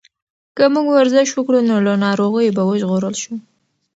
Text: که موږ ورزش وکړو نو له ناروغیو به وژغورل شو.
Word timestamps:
که 0.57 0.63
موږ 0.73 0.85
ورزش 0.93 1.29
وکړو 1.33 1.59
نو 1.69 1.75
له 1.85 1.93
ناروغیو 2.05 2.55
به 2.57 2.63
وژغورل 2.69 3.15
شو. 3.21 3.33